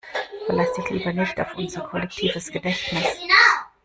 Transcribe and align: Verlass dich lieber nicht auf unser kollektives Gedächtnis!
Verlass 0.47 0.73
dich 0.73 0.89
lieber 0.89 1.13
nicht 1.13 1.39
auf 1.39 1.55
unser 1.55 1.81
kollektives 1.81 2.49
Gedächtnis! 2.51 3.19